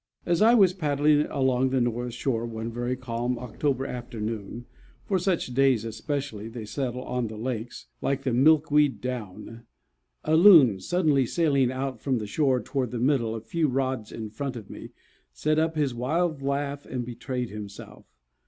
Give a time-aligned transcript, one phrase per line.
[0.25, 4.65] As I was paddling along the north shore one very calm October afternoon,
[5.05, 9.67] for such days especially they settle on the lakes, like the milkweed down,
[10.23, 14.31] a Loon, suddenly sailing out from the shore toward the middle a few rods in
[14.31, 14.89] front of me,
[15.33, 18.07] set up his wild laugh and betrayed himself.